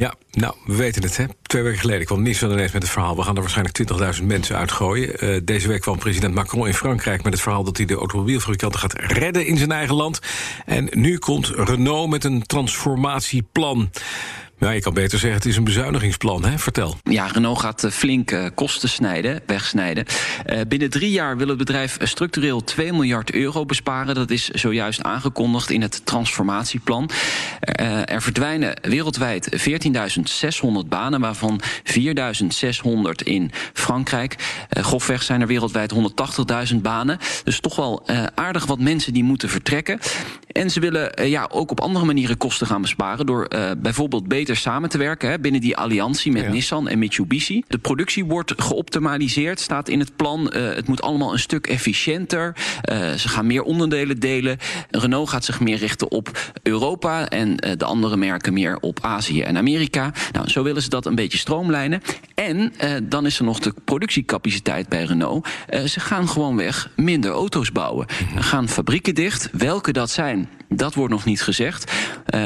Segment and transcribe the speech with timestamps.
[0.00, 1.24] Ja, nou, we weten het, hè.
[1.42, 3.16] Twee weken geleden kwam Nissan ineens met het verhaal...
[3.16, 5.24] we gaan er waarschijnlijk 20.000 mensen uitgooien.
[5.24, 7.64] Uh, deze week kwam president Macron in Frankrijk met het verhaal...
[7.64, 10.20] dat hij de automobielfabrikanten gaat redden in zijn eigen land.
[10.66, 13.90] En nu komt Renault met een transformatieplan.
[14.60, 16.58] Ja, je kan beter zeggen, het is een bezuinigingsplan, hè?
[16.58, 16.96] Vertel.
[17.02, 20.04] Ja, Renault gaat eh, flink uh, kosten snijden, wegsnijden.
[20.46, 24.14] Uh, binnen drie jaar wil het bedrijf structureel 2 miljard euro besparen.
[24.14, 27.10] Dat is zojuist aangekondigd in het transformatieplan.
[28.04, 29.48] er verdwijnen wereldwijd
[30.82, 32.04] 14.600 banen, waarvan 4.600
[33.24, 34.36] in Frankrijk.
[34.68, 35.94] grofweg zijn er wereldwijd
[36.72, 37.18] 180.000 banen.
[37.44, 39.98] Dus toch wel aardig wat mensen die moeten vertrekken.
[40.52, 43.26] En ze willen ja, ook op andere manieren kosten gaan besparen...
[43.26, 43.48] door
[43.78, 47.62] bijvoorbeeld beter samen te werken hè, binnen die alliantie met Nissan en Mitsubishi.
[47.68, 50.52] De productie wordt geoptimaliseerd, staat in het plan.
[50.56, 52.56] Uh, het moet allemaal een stuk efficiënter.
[52.92, 54.58] Uh, ze gaan meer onderdelen delen.
[54.90, 59.42] Renault gaat zich meer richten op Europa en uh, de andere merken meer op Azië
[59.42, 60.12] en Amerika.
[60.32, 62.02] Nou, zo willen ze dat een beetje stroomlijnen.
[62.34, 65.48] En dan is er nog de productiecapaciteit bij Renault.
[65.86, 68.06] ze gaan gewoonweg minder auto's bouwen.
[68.36, 69.48] Er gaan fabrieken dicht.
[69.52, 71.92] Welke dat zijn, dat wordt nog niet gezegd.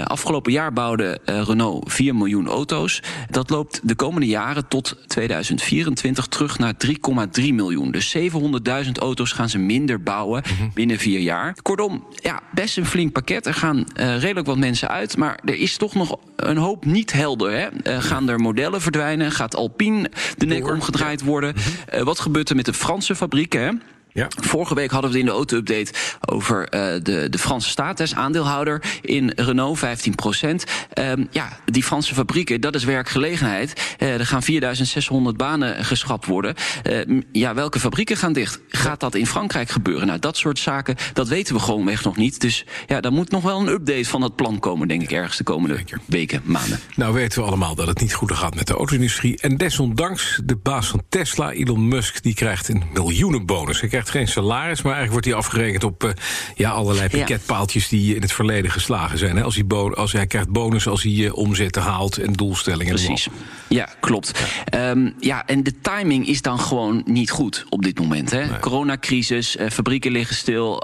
[0.04, 3.02] afgelopen jaar bouwde Renault 4 miljoen auto's.
[3.30, 7.90] Dat loopt de komende jaren tot 2024 terug naar 3,3 miljoen.
[7.90, 10.68] Dus 700.000 auto's gaan ze minder bouwen mhm.
[10.74, 11.56] binnen vier jaar.
[11.62, 13.46] Kortom, ja, best een flink pakket.
[13.46, 17.12] Er gaan uh, redelijk wat mensen uit, maar er is toch nog een hoop niet
[17.12, 17.52] helder.
[17.52, 18.00] Hè?
[18.00, 19.32] Gaan er modellen verdwijnen?
[19.32, 21.54] Gaat Alpine de nek omgedraaid worden?
[21.94, 23.60] Uh, wat gebeurt er met de Franse fabrieken?
[23.60, 23.70] Hè?
[24.14, 24.28] Ja.
[24.40, 28.82] Vorige week hadden we het in de auto-update over uh, de, de Franse staat, aandeelhouder
[29.00, 30.64] in Renault, 15 procent.
[30.98, 33.96] Um, ja, die Franse fabrieken, dat is werkgelegenheid.
[33.98, 36.54] Uh, er gaan 4600 banen geschrapt worden.
[36.90, 38.60] Uh, ja, welke fabrieken gaan dicht?
[38.68, 40.06] Gaat dat in Frankrijk gebeuren?
[40.06, 42.40] Nou, dat soort zaken, dat weten we gewoonweg nog niet.
[42.40, 45.36] Dus ja, daar moet nog wel een update van het plan komen, denk ik, ergens
[45.36, 46.80] de komende weken, maanden.
[46.96, 49.40] Nou weten we allemaal dat het niet goed gaat met de auto-industrie.
[49.40, 53.80] En desondanks, de baas van Tesla, Elon Musk, die krijgt een miljoenenbonus.
[53.80, 56.10] Hij krijgt geen salaris, maar eigenlijk wordt hij afgerekend op uh,
[56.54, 59.36] ja, allerlei piketpaaltjes die in het verleden geslagen zijn.
[59.36, 59.42] Hè?
[59.42, 62.94] Als, hij als hij krijgt bonus als hij uh, omzetten haalt en doelstellingen.
[62.94, 63.28] Precies.
[63.68, 64.32] Ja, klopt.
[64.64, 64.90] Ja.
[64.90, 68.30] Um, ja, en de timing is dan gewoon niet goed op dit moment.
[68.30, 68.46] Hè?
[68.46, 68.58] Nee.
[68.58, 70.82] Coronacrisis, uh, fabrieken liggen stil,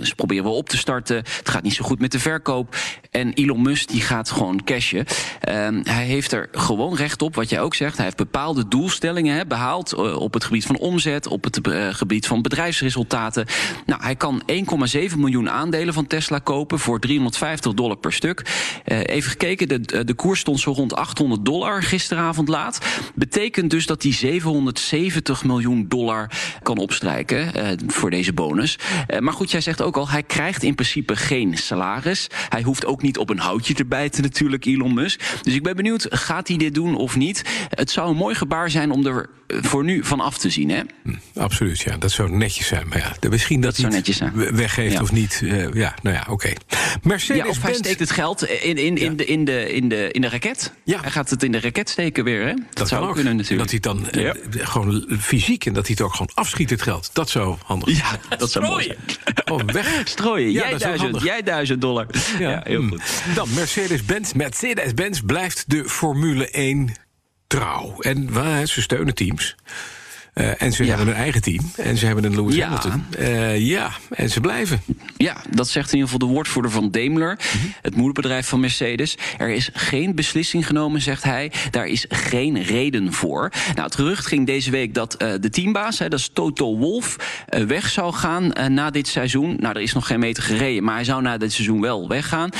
[0.00, 1.16] ze proberen we op te starten.
[1.16, 2.76] Het gaat niet zo goed met de verkoop.
[3.10, 5.06] En Elon Musk die gaat gewoon cashen.
[5.48, 7.96] Um, hij heeft er gewoon recht op, wat jij ook zegt.
[7.96, 11.60] Hij heeft bepaalde doelstellingen hè, behaald op het gebied van omzet, op het
[11.90, 13.46] gebied van bedrijfsresultaten.
[13.86, 14.42] Nou, hij kan
[15.10, 18.42] 1,7 miljoen aandelen van Tesla kopen voor 350 dollar per stuk.
[18.86, 22.78] Uh, even gekeken, de, de koers stond zo rond 800 dollar gisteravond laat.
[23.14, 26.30] Betekent dus dat hij 770 miljoen dollar
[26.62, 28.78] kan opstrijken uh, voor deze bonus.
[29.18, 32.26] Maar goed, jij zegt ook al, hij krijgt in principe geen salaris.
[32.48, 35.40] Hij hoeft ook niet op een houtje te bijten natuurlijk, Elon Musk.
[35.42, 37.42] Dus ik ben benieuwd, gaat hij dit doen of niet?
[37.68, 39.28] Het zou een mooi gebaar zijn om er
[39.60, 40.80] voor nu van af te zien, hè?
[41.02, 41.96] Hm, absoluut, ja.
[41.96, 42.88] Dat zou netjes zijn.
[42.88, 45.40] Maar ja, misschien dat, dat hij het weggeeft of niet.
[45.44, 46.32] Uh, ja, nou ja, oké.
[46.32, 46.56] Okay.
[47.02, 50.10] Mercedes ja, of hij steekt het geld in, in, in, de, in, de, in, de,
[50.10, 50.72] in de raket.
[50.84, 51.00] Ja.
[51.00, 52.54] Hij gaat het in de raket steken weer, hè?
[52.54, 53.70] Dat, dat zou ook kunnen natuurlijk.
[53.70, 54.32] Dat hij dan uh,
[54.68, 57.10] gewoon fysiek en dat hij het ook gewoon afschiet, het geld.
[57.12, 58.18] Dat zou handig zijn.
[58.30, 58.98] Ja, dat zou mooi zijn.
[59.50, 60.00] Oh, weg.
[60.04, 60.50] Strooien.
[60.50, 62.06] Jij, duizend, jij duizend dollar.
[62.38, 63.02] Ja, ja heel goed.
[63.34, 64.32] Dan Mercedes-Benz.
[64.32, 66.94] Mercedes-Benz blijft de Formule 1
[67.52, 68.00] trouw.
[68.00, 68.32] En
[68.66, 69.54] ze steunen teams.
[70.34, 70.96] Uh, en ze ja.
[70.96, 71.70] hebben een eigen team.
[71.76, 72.68] En ze hebben een Lewis ja.
[72.68, 73.04] Hamilton.
[73.18, 74.82] Uh, ja, en ze blijven.
[75.16, 77.38] Ja, dat zegt in ieder geval de woordvoerder van Daimler.
[77.54, 77.72] Mm -hmm.
[77.82, 79.18] Het moederbedrijf van Mercedes.
[79.38, 81.52] Er is geen beslissing genomen, zegt hij.
[81.70, 83.52] Daar is geen reden voor.
[83.74, 87.16] Nou, het gerucht ging deze week dat uh, de teambaas, hè, dat is Toto Wolff,
[87.66, 89.56] weg zou gaan na dit seizoen.
[89.58, 92.50] Nou, er is nog geen meter gereden, maar hij zou na dit seizoen wel weggaan.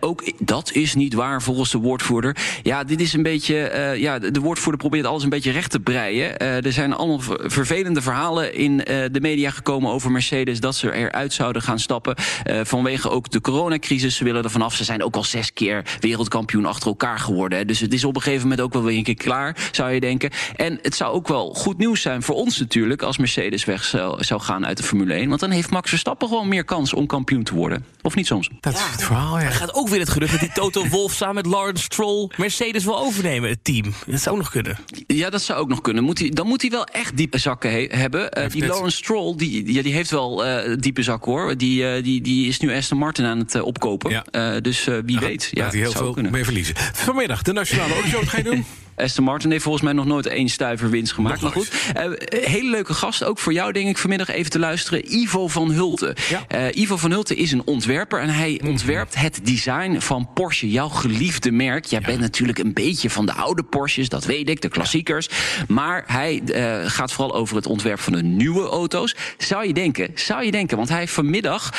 [0.00, 2.36] ook dat is niet waar volgens de woordvoerder.
[2.62, 3.94] Ja, dit is een beetje...
[3.98, 6.38] ja, de woordvoerder probeert alles een beetje recht te breien.
[6.38, 10.60] er zijn allemaal vervelende verhalen in de media gekomen over Mercedes.
[10.60, 12.14] Dat ze eruit zouden gaan stappen.
[12.62, 14.16] vanwege ook de coronacrisis.
[14.16, 14.74] Ze willen er vanaf.
[14.74, 17.66] Ze zijn ook al zes keer wereldkampioen achter elkaar geworden.
[17.66, 20.00] Dus het is op een gegeven moment ook wel weer een keer klaar, zou je
[20.00, 20.30] denken.
[20.56, 23.02] En het zou ook wel goed nieuws zijn voor ons natuurlijk.
[23.02, 25.28] als Mercedes weg zou, zou gaan uit de Formule 1.
[25.28, 27.84] Want dan heeft Max Verstappen gewoon meer kans om kampioen te worden.
[28.02, 28.50] Of niet soms?
[28.60, 29.44] Dat is het verhaal, ja.
[29.44, 32.84] Er gaat ook weer het gerucht dat die Toto Wolff samen met Lawrence Stroll Mercedes
[32.84, 33.94] wil overnemen, het team.
[34.06, 34.78] Dat zou ook nog kunnen.
[35.06, 36.04] Ja, dat zou ook nog kunnen.
[36.04, 38.38] Moet hij, dan moet hij wel echt diepe zakken hebben.
[38.38, 41.56] Uh, die Lawrence Stroll, die, ja, die heeft wel uh, diepe zakken hoor.
[41.56, 44.24] Die, uh, die, die is nu Aston Martin aan het opkopen.
[44.30, 44.60] Ja.
[44.60, 45.48] dus wie weet.
[45.52, 46.32] Ja, gaat hij heel veel kunnen.
[46.32, 46.74] mee verliezen.
[46.92, 48.64] Vanmiddag, de Nationale Auto wat ga je doen?
[48.96, 51.40] Aston Martin heeft volgens mij nog nooit één stuiver winst gemaakt.
[51.40, 53.24] maar goed, uh, hele leuke gast.
[53.24, 55.14] Ook voor jou denk ik vanmiddag even te luisteren.
[55.14, 56.14] Ivo van Hulten.
[56.54, 58.20] Uh, Ivo van Hulten is een ontwerper.
[58.20, 58.70] En hij mhm.
[58.70, 60.70] ontwerpt het design van Porsche.
[60.70, 61.84] Jouw geliefde merk.
[61.84, 64.08] Jij bent natuurlijk een beetje van de oude Porsches.
[64.08, 65.28] Dat weet ik, de klassiekers.
[65.68, 69.16] Maar hij uh, gaat vooral over het ontwerp van de nieuwe auto's.
[69.38, 70.76] Zou je denken, zou je denken.
[70.76, 71.72] Want hij heeft vanmiddag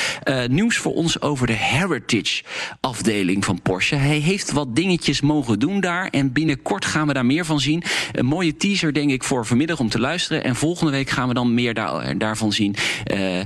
[0.48, 2.44] nieuws voor ons over de Heritage
[2.80, 3.96] afdeling van Porsche.
[3.96, 6.08] Hij heeft wat dingetjes mogen doen daar.
[6.08, 7.84] En binnenkort gaan we daar meer van zien.
[8.12, 10.44] Een mooie teaser, denk ik, voor vanmiddag om te luisteren.
[10.44, 12.76] En volgende week gaan we dan meer daar, daarvan zien.
[13.14, 13.46] Uh, uh,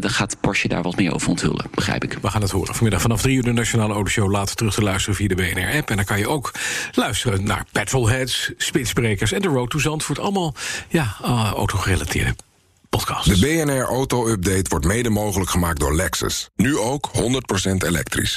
[0.00, 2.18] dan gaat Porsche daar wat meer over onthullen, begrijp ik.
[2.20, 2.74] We gaan het horen.
[2.74, 4.30] Vanmiddag vanaf drie uur de Nationale Autoshow.
[4.30, 5.90] Later terug te luisteren via de BNR-app.
[5.90, 6.54] En dan kan je ook
[6.92, 10.18] luisteren naar Petrolheads, Spitsbrekers en de Road to Zandvoort.
[10.18, 10.54] Allemaal
[10.88, 12.34] ja, uh, autogerelateerde
[12.88, 13.28] podcasts.
[13.28, 16.48] De BNR Auto Update wordt mede mogelijk gemaakt door Lexus.
[16.56, 18.36] Nu ook 100% elektrisch.